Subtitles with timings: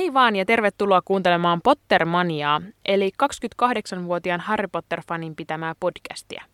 [0.00, 6.44] Hei vaan ja tervetuloa kuuntelemaan Pottermaniaa, eli 28-vuotiaan Harry Potter-fanin pitämää podcastia.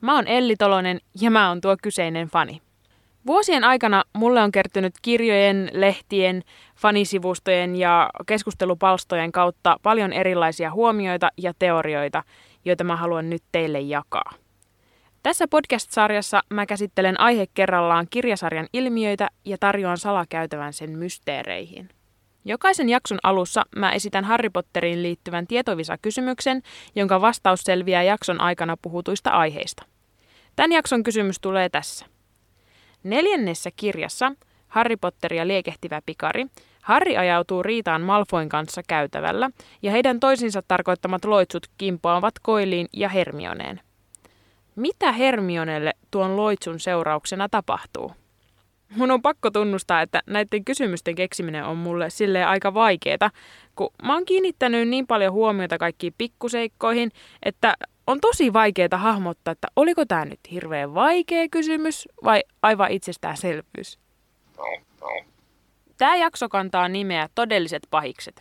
[0.00, 2.62] Mä oon Elli Tolonen ja mä oon tuo kyseinen fani.
[3.26, 6.42] Vuosien aikana mulle on kertynyt kirjojen, lehtien,
[6.76, 12.22] fanisivustojen ja keskustelupalstojen kautta paljon erilaisia huomioita ja teorioita,
[12.64, 14.32] joita mä haluan nyt teille jakaa.
[15.22, 21.97] Tässä podcast-sarjassa mä käsittelen aihe kerrallaan kirjasarjan ilmiöitä ja tarjoan salakäytävän sen mysteereihin.
[22.48, 26.62] Jokaisen jakson alussa mä esitän Harry Potteriin liittyvän tietovisa-kysymyksen,
[26.94, 29.82] jonka vastaus selviää jakson aikana puhutuista aiheista.
[30.56, 32.06] Tämän jakson kysymys tulee tässä.
[33.02, 34.32] Neljännessä kirjassa
[34.68, 36.46] Harry Potter ja liekehtivä pikari
[36.82, 39.50] Harry ajautuu riitaan Malfoin kanssa käytävällä
[39.82, 43.80] ja heidän toisinsa tarkoittamat loitsut kimpoavat Koiliin ja Hermioneen.
[44.76, 48.12] Mitä Hermionelle tuon loitsun seurauksena tapahtuu?
[48.96, 53.30] Mun on pakko tunnustaa, että näiden kysymysten keksiminen on mulle sille aika vaikeeta,
[53.76, 57.10] kun mä oon kiinnittänyt niin paljon huomiota kaikkiin pikkuseikkoihin,
[57.42, 57.74] että
[58.06, 63.98] on tosi vaikeaa hahmottaa, että oliko tämä nyt hirveän vaikea kysymys vai aivan itsestäänselvyys.
[65.98, 68.40] Tämä jakso kantaa nimeä Todelliset pahikset.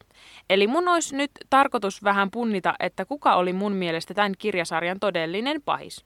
[0.50, 5.62] Eli mun olisi nyt tarkoitus vähän punnita, että kuka oli mun mielestä tämän kirjasarjan todellinen
[5.62, 6.06] pahis.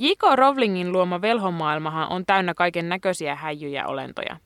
[0.00, 0.36] J.K.
[0.36, 4.36] Rowlingin luoma velhomaailmahan on täynnä kaiken näköisiä häijyjä olentoja.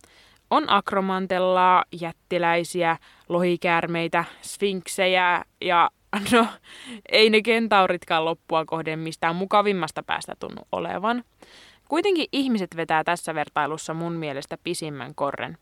[0.50, 2.96] On akromantellaa, jättiläisiä,
[3.28, 5.90] lohikäärmeitä, sfinksejä ja
[6.32, 6.46] no,
[7.08, 11.24] ei ne kentauritkaan loppua kohden mistään mukavimmasta päästä tunnu olevan.
[11.88, 15.58] Kuitenkin ihmiset vetää tässä vertailussa mun mielestä pisimmän korren.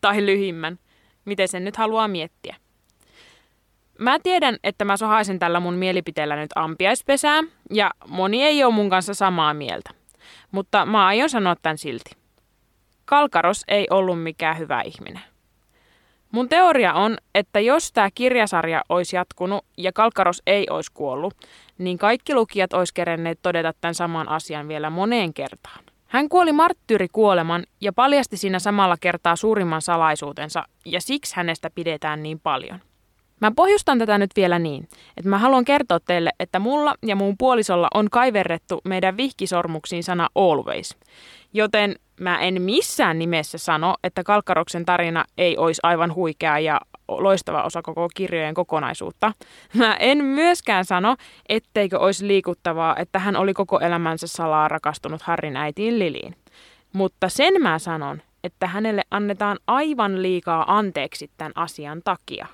[0.00, 0.78] Tai lyhimmän,
[1.24, 2.56] miten sen nyt haluaa miettiä.
[4.00, 8.90] Mä tiedän, että mä sohaisin tällä mun mielipiteellä nyt ampiaispesää, ja moni ei ole mun
[8.90, 9.90] kanssa samaa mieltä.
[10.50, 12.10] Mutta mä aion sanoa tämän silti.
[13.04, 15.22] Kalkaros ei ollut mikään hyvä ihminen.
[16.32, 21.34] Mun teoria on, että jos tämä kirjasarja olisi jatkunut ja Kalkaros ei olisi kuollut,
[21.78, 25.84] niin kaikki lukijat olisi kerenneet todeta tämän saman asian vielä moneen kertaan.
[26.06, 26.50] Hän kuoli
[27.12, 32.80] kuoleman ja paljasti siinä samalla kertaa suurimman salaisuutensa, ja siksi hänestä pidetään niin paljon.
[33.40, 37.34] Mä pohjustan tätä nyt vielä niin, että mä haluan kertoa teille, että mulla ja muun
[37.38, 40.96] puolisolla on kaiverrettu meidän vihkisormuksiin sana always.
[41.52, 47.62] Joten mä en missään nimessä sano, että Kalkkaroksen tarina ei olisi aivan huikea ja loistava
[47.62, 49.32] osa koko kirjojen kokonaisuutta.
[49.74, 51.16] Mä en myöskään sano,
[51.48, 56.36] etteikö olisi liikuttavaa, että hän oli koko elämänsä salaa rakastunut Harrin äitiin Liliin.
[56.92, 62.46] Mutta sen mä sanon, että hänelle annetaan aivan liikaa anteeksi tämän asian takia.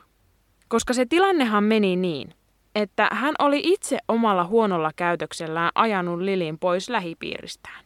[0.68, 2.34] Koska se tilannehan meni niin,
[2.74, 7.84] että hän oli itse omalla huonolla käytöksellään ajanut Lilin pois lähipiiristään.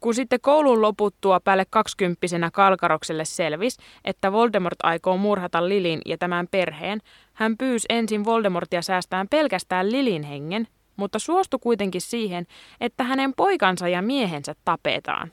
[0.00, 6.48] Kun sitten koulun loputtua päälle kaksikymppisenä Kalkarokselle selvisi, että Voldemort aikoo murhata Lilin ja tämän
[6.50, 7.00] perheen,
[7.32, 12.46] hän pyysi ensin Voldemortia säästään pelkästään Lilin hengen, mutta suostui kuitenkin siihen,
[12.80, 15.30] että hänen poikansa ja miehensä tapetaan.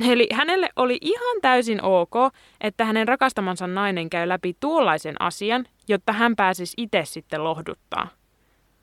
[0.00, 2.14] Eli hänelle oli ihan täysin ok,
[2.60, 8.08] että hänen rakastamansa nainen käy läpi tuollaisen asian, jotta hän pääsisi itse sitten lohduttaa.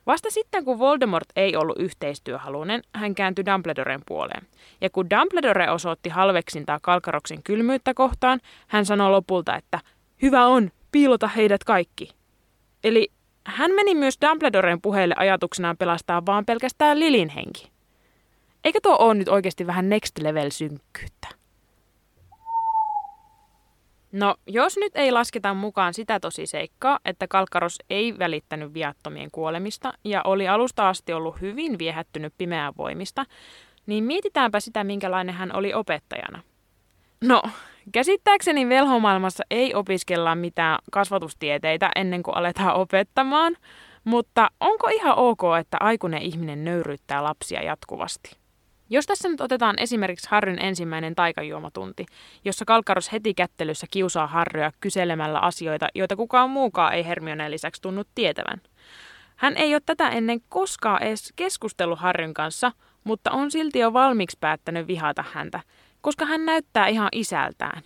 [0.07, 4.47] Vasta sitten, kun Voldemort ei ollut yhteistyöhalunen, hän kääntyi Dumbledoren puoleen.
[4.81, 9.79] Ja kun Dumbledore osoitti halveksintaa Kalkaroksen kylmyyttä kohtaan, hän sanoi lopulta, että
[10.21, 12.09] hyvä on, piilota heidät kaikki.
[12.83, 13.11] Eli
[13.45, 17.71] hän meni myös Dumbledoren puheelle ajatuksenaan pelastaa vaan pelkästään Lilin henki.
[18.63, 21.27] Eikä tuo ole nyt oikeasti vähän next level synkkyyttä?
[24.11, 30.21] No, jos nyt ei lasketa mukaan sitä tosiseikkaa, että Kalkkaros ei välittänyt viattomien kuolemista ja
[30.23, 33.25] oli alusta asti ollut hyvin viehättynyt pimeän voimista,
[33.85, 36.43] niin mietitäänpä sitä, minkälainen hän oli opettajana.
[37.21, 37.41] No,
[37.91, 43.57] käsittääkseni velhomaailmassa ei opiskella mitään kasvatustieteitä ennen kuin aletaan opettamaan,
[44.03, 48.40] mutta onko ihan ok, että aikuinen ihminen nöyryyttää lapsia jatkuvasti?
[48.93, 52.05] Jos tässä nyt otetaan esimerkiksi Harryn ensimmäinen taikajuomatunti,
[52.45, 58.07] jossa Kalkaros heti kättelyssä kiusaa Harryä kyselemällä asioita, joita kukaan muukaan ei Hermioneen lisäksi tunnut
[58.15, 58.61] tietävän.
[59.35, 62.71] Hän ei ole tätä ennen koskaan edes keskustellut Harryn kanssa,
[63.03, 65.59] mutta on silti jo valmiiksi päättänyt vihata häntä,
[66.01, 67.83] koska hän näyttää ihan isältään.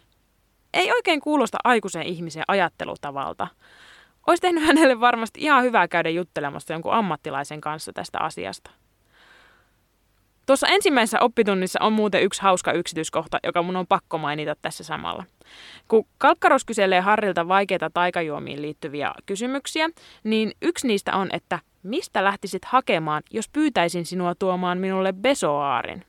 [0.73, 3.47] Ei oikein kuulosta aikuisen ihmisen ajattelutavalta.
[4.27, 8.71] Olisi tehnyt hänelle varmasti ihan hyvää käydä juttelemassa jonkun ammattilaisen kanssa tästä asiasta.
[10.45, 15.23] Tuossa ensimmäisessä oppitunnissa on muuten yksi hauska yksityiskohta, joka mun on pakko mainita tässä samalla.
[15.87, 19.89] Kun Kalkkaros kyselee Harrilta vaikeita taikajuomiin liittyviä kysymyksiä,
[20.23, 26.05] niin yksi niistä on, että mistä lähtisit hakemaan, jos pyytäisin sinua tuomaan minulle besoaarin?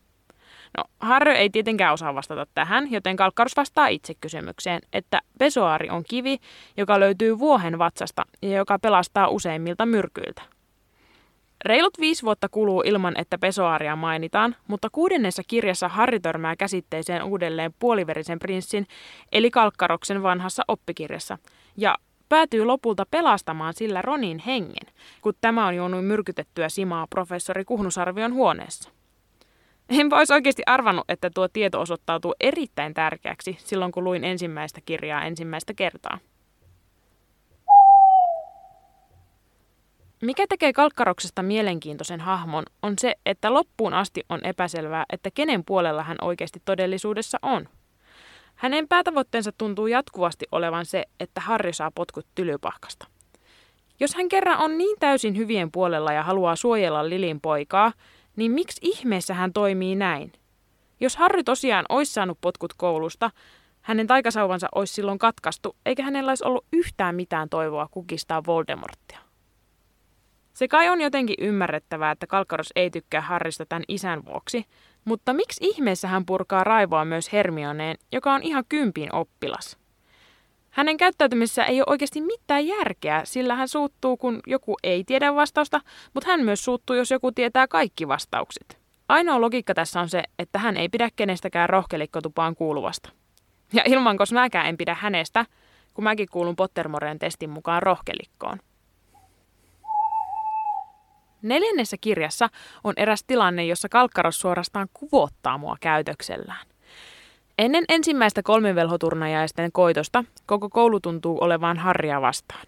[0.76, 6.04] No, Harry ei tietenkään osaa vastata tähän, joten Kalkkarus vastaa itse kysymykseen, että pesoaari on
[6.08, 6.38] kivi,
[6.76, 10.42] joka löytyy vuohen vatsasta ja joka pelastaa useimmilta myrkyiltä.
[11.64, 17.74] Reilut viisi vuotta kuluu ilman, että pesoaaria mainitaan, mutta kuudennessa kirjassa Harry törmää käsitteeseen uudelleen
[17.78, 18.86] puoliverisen prinssin,
[19.32, 21.38] eli Kalkkaroksen vanhassa oppikirjassa,
[21.76, 21.96] ja
[22.28, 28.90] päätyy lopulta pelastamaan sillä Ronin hengen, kun tämä on juonut myrkytettyä simaa professori Kuhnusarvion huoneessa.
[29.88, 35.24] Enpä olisi oikeasti arvannut, että tuo tieto osoittautuu erittäin tärkeäksi silloin, kun luin ensimmäistä kirjaa
[35.24, 36.18] ensimmäistä kertaa.
[40.22, 46.02] Mikä tekee Kalkkaroksesta mielenkiintoisen hahmon, on se, että loppuun asti on epäselvää, että kenen puolella
[46.02, 47.68] hän oikeasti todellisuudessa on.
[48.54, 53.06] Hänen päätavoitteensa tuntuu jatkuvasti olevan se, että Harry saa potkut tylypahkasta.
[54.00, 57.92] Jos hän kerran on niin täysin hyvien puolella ja haluaa suojella Lilin poikaa,
[58.36, 60.32] niin miksi ihmeessä hän toimii näin?
[61.00, 63.30] Jos Harry tosiaan olisi saanut potkut koulusta,
[63.80, 69.25] hänen taikasauvansa olisi silloin katkaistu, eikä hänellä olisi ollut yhtään mitään toivoa kukistaa Voldemorttia.
[70.56, 74.64] Se kai on jotenkin ymmärrettävää, että Kalkkaros ei tykkää Harrista tämän isän vuoksi,
[75.04, 79.78] mutta miksi ihmeessä hän purkaa raivoa myös Hermioneen, joka on ihan kympin oppilas?
[80.70, 85.80] Hänen käyttäytymisessä ei ole oikeasti mitään järkeä, sillä hän suuttuu, kun joku ei tiedä vastausta,
[86.14, 88.78] mutta hän myös suuttuu, jos joku tietää kaikki vastaukset.
[89.08, 93.08] Ainoa logiikka tässä on se, että hän ei pidä kenestäkään rohkelikkotupaan kuuluvasta.
[93.72, 95.46] Ja ilman, koska mäkään en pidä hänestä,
[95.94, 98.58] kun mäkin kuulun Pottermoren testin mukaan rohkelikkoon.
[101.48, 102.48] Neljännessä kirjassa
[102.84, 106.66] on eräs tilanne, jossa Kalkkaros suorastaan kuvottaa mua käytöksellään.
[107.58, 112.66] Ennen ensimmäistä kolmivelhoturnajaisten koitosta koko koulu tuntuu olevan Harria vastaan.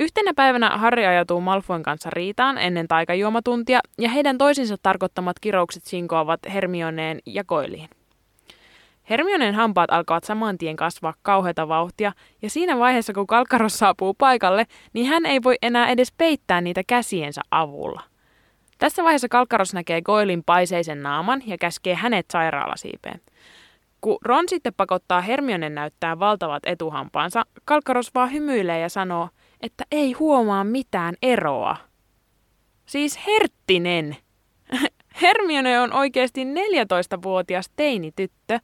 [0.00, 6.40] Yhtenä päivänä Harri ajatuu Malfoin kanssa riitaan ennen taikajuomatuntia ja heidän toisinsa tarkoittamat kiroukset sinkoavat
[6.52, 7.88] Hermioneen ja Koiliin.
[9.10, 12.12] Hermioneen hampaat alkavat saman tien kasvaa kauheata vauhtia,
[12.42, 16.82] ja siinä vaiheessa kun Kalkkaros saapuu paikalle, niin hän ei voi enää edes peittää niitä
[16.86, 18.02] käsiensä avulla.
[18.78, 23.20] Tässä vaiheessa Kalkkaros näkee Goilin paiseisen naaman ja käskee hänet sairaalasiipeen.
[24.00, 29.28] Kun Ron sitten pakottaa Hermionen näyttää valtavat etuhampaansa, Kalkkaros vaan hymyilee ja sanoo,
[29.60, 31.76] että ei huomaa mitään eroa.
[32.86, 34.16] Siis Herttinen!
[35.22, 38.60] Hermione on oikeasti 14-vuotias teinityttö,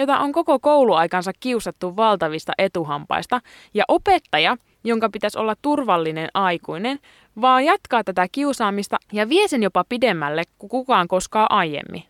[0.00, 3.40] jota on koko kouluaikansa kiusattu valtavista etuhampaista,
[3.74, 6.98] ja opettaja, jonka pitäisi olla turvallinen aikuinen,
[7.40, 12.02] vaan jatkaa tätä kiusaamista ja vie sen jopa pidemmälle kuin kukaan koskaan aiemmin.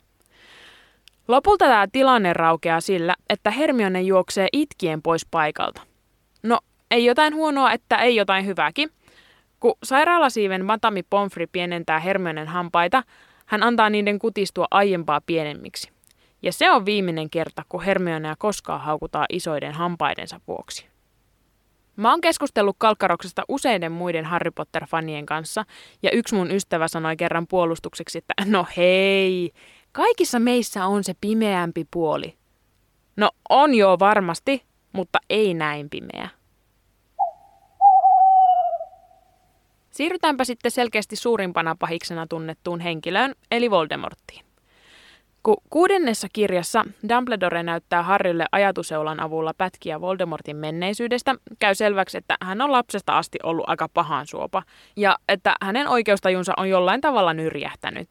[1.28, 5.82] Lopulta tämä tilanne raukeaa sillä, että Hermione juoksee itkien pois paikalta.
[6.42, 6.58] No,
[6.90, 8.90] ei jotain huonoa, että ei jotain hyvääkin.
[9.60, 13.02] Kun sairaalasiiven Matami Pomfri pienentää Hermionen hampaita,
[13.46, 15.90] hän antaa niiden kutistua aiempaa pienemmiksi.
[16.42, 20.86] Ja se on viimeinen kerta, kun Hermionea koskaan haukutaan isoiden hampaidensa vuoksi.
[21.96, 25.64] Mä oon keskustellut Kalkkaroksesta useiden muiden Harry Potter-fanien kanssa,
[26.02, 29.52] ja yksi mun ystävä sanoi kerran puolustukseksi, että no hei,
[29.92, 32.36] kaikissa meissä on se pimeämpi puoli.
[33.16, 36.28] No on joo varmasti, mutta ei näin pimeä.
[39.90, 44.49] Siirrytäänpä sitten selkeästi suurimpana pahiksena tunnettuun henkilöön, eli Voldemorttiin.
[45.42, 52.60] Kun kuudennessa kirjassa Dumbledore näyttää Harrylle ajatuseulan avulla pätkiä Voldemortin menneisyydestä, käy selväksi, että hän
[52.60, 54.62] on lapsesta asti ollut aika pahan suopa,
[54.96, 58.08] ja että hänen oikeustajunsa on jollain tavalla nyrjähtänyt.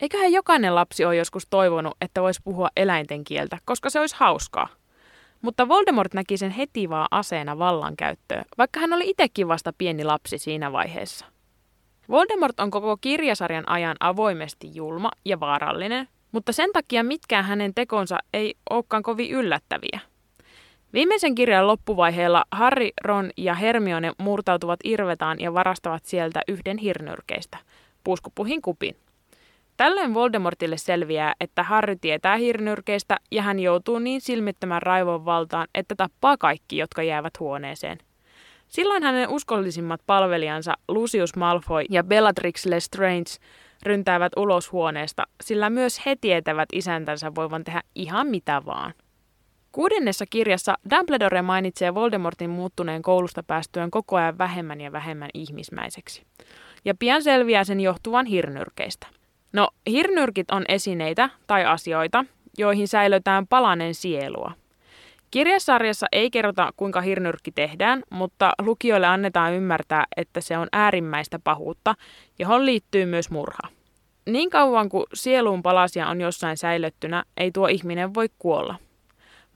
[0.00, 4.68] Eiköhän jokainen lapsi ole joskus toivonut, että voisi puhua eläinten kieltä, koska se olisi hauskaa.
[5.42, 10.38] Mutta Voldemort näki sen heti vaan aseena vallankäyttöön, vaikka hän oli itsekin vasta pieni lapsi
[10.38, 11.26] siinä vaiheessa.
[12.08, 18.18] Voldemort on koko kirjasarjan ajan avoimesti julma ja vaarallinen, mutta sen takia mitkään hänen tekonsa
[18.32, 20.00] ei olekaan kovin yllättäviä.
[20.92, 27.58] Viimeisen kirjan loppuvaiheella Harry, Ron ja Hermione murtautuvat Irvetaan ja varastavat sieltä yhden hirnyrkeistä,
[28.04, 28.96] puskupuhin kupin.
[29.76, 35.94] Tällöin Voldemortille selviää, että Harry tietää hirnyrkeistä ja hän joutuu niin silmittömän raivon valtaan, että
[35.94, 37.98] tappaa kaikki, jotka jäävät huoneeseen.
[38.68, 43.30] Silloin hänen uskollisimmat palvelijansa Lucius Malfoy ja Bellatrix Lestrange
[43.86, 48.94] ryntäävät ulos huoneesta, sillä myös he tietävät isäntänsä voivan tehdä ihan mitä vaan.
[49.72, 56.22] Kuudennessa kirjassa Dumbledore mainitsee Voldemortin muuttuneen koulusta päästyön koko ajan vähemmän ja vähemmän ihmismäiseksi.
[56.84, 59.06] Ja pian selviää sen johtuvan hirnyrkeistä.
[59.52, 62.24] No, hirnyrkit on esineitä tai asioita,
[62.58, 64.52] joihin säilötään palanen sielua.
[65.34, 71.94] Kirjasarjassa ei kerrota, kuinka hirnyrkki tehdään, mutta lukijoille annetaan ymmärtää, että se on äärimmäistä pahuutta,
[72.38, 73.68] johon liittyy myös murha.
[74.26, 78.74] niin kauan kuin sieluun palasia on jossain säilyttynä, ei tuo ihminen voi kuolla.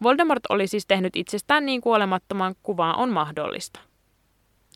[0.02, 3.80] Voldemort oli siis tehnyt itsestään niin kuolemattoman kuvaa on mahdollista.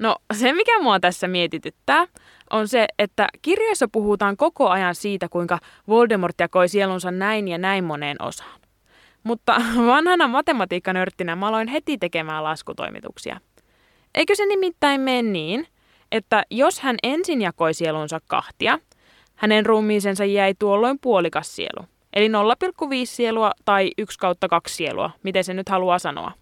[0.00, 2.06] No se, mikä mua tässä mietityttää,
[2.50, 7.84] on se, että kirjoissa puhutaan koko ajan siitä, kuinka Voldemort jakoi sielunsa näin ja näin
[7.84, 8.61] moneen osaan.
[9.22, 13.40] Mutta vanhana matematiikkanörttinä mä aloin heti tekemään laskutoimituksia.
[14.14, 15.66] Eikö se nimittäin mene niin,
[16.12, 18.78] että jos hän ensin jakoi sielunsa kahtia,
[19.34, 21.86] hänen ruumiisensa jäi tuolloin puolikas sielu.
[22.12, 22.32] Eli 0,5
[23.04, 26.32] sielua tai 1 kautta 2 sielua, miten se nyt haluaa sanoa.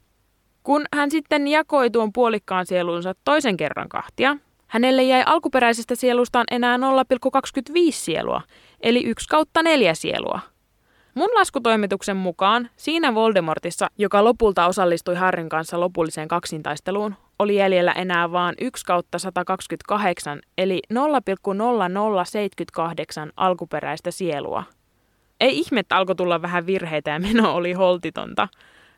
[0.63, 6.77] Kun hän sitten jakoi tuon puolikkaan sielunsa toisen kerran kahtia, hänelle jäi alkuperäisestä sielustaan enää
[6.77, 6.83] 0,25
[7.91, 8.43] sielua,
[8.81, 10.41] eli 1 kautta 4 sielua.
[11.15, 18.33] Mun laskutoimituksen mukaan siinä Voldemortissa, joka lopulta osallistui Harryn kanssa lopulliseen kaksintaisteluun, oli jäljellä enää
[18.33, 20.99] vain 1 kautta 128, eli 0,0078
[23.37, 24.65] alkuperäistä sielua.
[25.41, 28.49] Ei ihme, että alkoi tulla vähän virheitä ja meno oli holtitonta.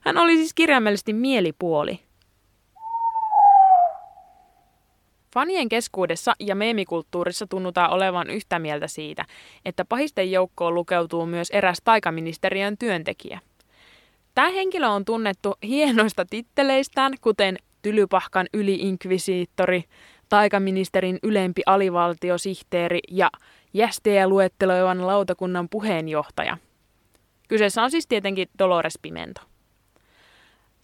[0.01, 2.01] Hän oli siis kirjaimellisesti mielipuoli.
[5.35, 9.25] Fanien keskuudessa ja meemikulttuurissa tunnutaan olevan yhtä mieltä siitä,
[9.65, 13.41] että pahisten joukkoon lukeutuu myös eräs taikaministeriön työntekijä.
[14.35, 19.85] Tämä henkilö on tunnettu hienoista titteleistään, kuten Tylypahkan yliinkvisiittori,
[20.29, 23.31] taikaministerin ylempi alivaltiosihteeri ja
[23.75, 26.57] jästejä luetteloivan lautakunnan puheenjohtaja.
[27.49, 29.52] Kyseessä on siis tietenkin Dolores Pimento.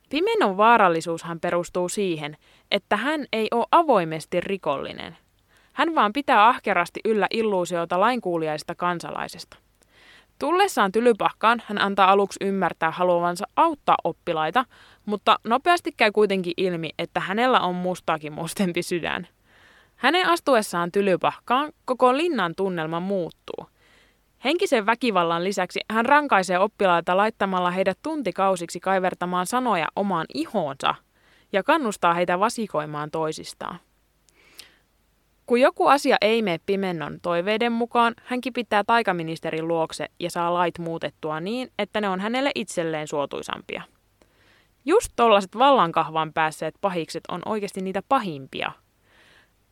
[0.08, 2.36] Pimenon vaarallisuushan perustuu siihen,
[2.70, 5.16] että hän ei ole avoimesti rikollinen.
[5.72, 9.56] Hän vaan pitää ahkerasti yllä illuusiota lainkuuliaista kansalaisesta.
[10.38, 14.64] Tullessaan tylypahkaan hän antaa aluksi ymmärtää haluavansa auttaa oppilaita,
[15.06, 19.28] mutta nopeasti käy kuitenkin ilmi, että hänellä on mustaakin mustempi sydän.
[19.96, 23.66] Hänen astuessaan tylypahkaan koko linnan tunnelma muuttuu.
[24.44, 30.94] Henkisen väkivallan lisäksi hän rankaisee oppilaita laittamalla heidät tuntikausiksi kaivertamaan sanoja omaan ihoonsa
[31.52, 33.80] ja kannustaa heitä vasikoimaan toisistaan.
[35.46, 40.78] Kun joku asia ei mene pimennon toiveiden mukaan, hän kipittää taikaministerin luokse ja saa lait
[40.78, 43.82] muutettua niin, että ne on hänelle itselleen suotuisampia.
[44.84, 48.72] Just tollaset vallankahvan päässeet pahikset on oikeasti niitä pahimpia.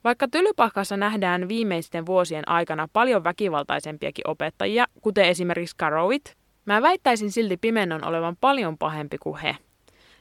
[0.04, 7.56] Vaikka Tylypahkassa nähdään viimeisten vuosien aikana paljon väkivaltaisempiakin opettajia, kuten esimerkiksi Carrowit, mä väittäisin silti
[7.56, 9.56] Pimennon olevan paljon pahempi kuin he.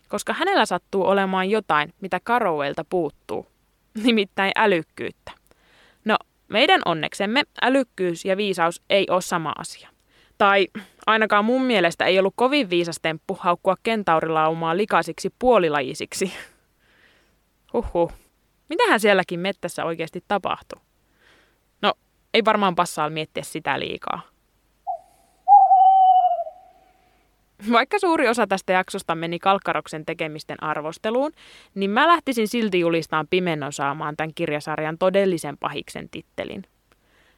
[0.09, 3.47] Koska hänellä sattuu olemaan jotain, mitä Carrowelta puuttuu.
[4.03, 5.31] Nimittäin älykkyyttä.
[6.05, 6.17] No,
[6.47, 9.89] meidän onneksemme älykkyys ja viisaus ei ole sama asia.
[10.37, 10.67] Tai
[11.05, 16.33] ainakaan mun mielestä ei ollut kovin viisas temppu haukkua kentaurilaumaa likaisiksi puolilajisiksi.
[17.73, 18.24] Huhhuh.
[18.69, 20.79] Mitähän sielläkin mettässä oikeasti tapahtui?
[21.81, 21.93] No,
[22.33, 24.21] ei varmaan passaa miettiä sitä liikaa.
[27.71, 31.31] Vaikka suuri osa tästä jaksosta meni Kalkkaroksen tekemisten arvosteluun,
[31.75, 36.63] niin mä lähtisin silti julistaan Pimennon saamaan tämän kirjasarjan todellisen pahiksen tittelin.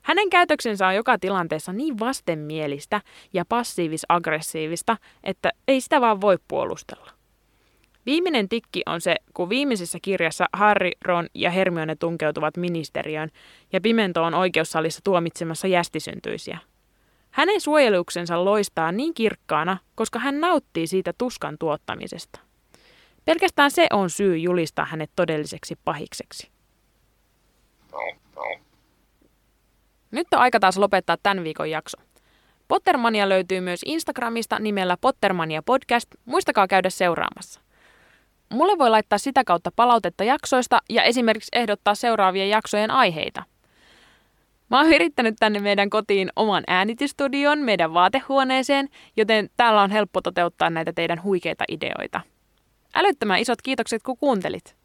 [0.01, 3.01] Hänen käytöksensä on joka tilanteessa niin vastenmielistä
[3.33, 7.16] ja passiivis-aggressiivista, että ei sitä vaan voi puolustella.
[8.07, 13.29] Viimeinen tikki on se, kun viimeisessä kirjassa Harry, Ron ja Hermione tunkeutuvat ministeriöön
[13.73, 16.57] ja Pimento on oikeussalissa tuomitsemassa jästisyntyisiä.
[17.31, 22.39] Hänen suojeluksensa loistaa niin kirkkaana, koska hän nauttii siitä tuskan tuottamisesta.
[23.25, 26.51] Pelkästään se on syy julistaa hänet todelliseksi pahikseksi.
[30.11, 31.97] Nyt on aika taas lopettaa tämän viikon jakso.
[32.67, 36.07] Pottermania löytyy myös Instagramista nimellä Pottermania Podcast.
[36.25, 37.66] Muistakaa käydä seuraamassa.
[38.53, 43.43] Mulle voi laittaa sitä kautta palautetta jaksoista ja esimerkiksi ehdottaa seuraavien jaksojen aiheita.
[44.69, 50.69] Mä oon yrittänyt tänne meidän kotiin oman äänitystudion, meidän vaatehuoneeseen, joten täällä on helppo toteuttaa
[50.69, 52.21] näitä teidän huikeita ideoita.
[52.95, 54.76] Älyttömän isot kiitokset, kun kuuntelit.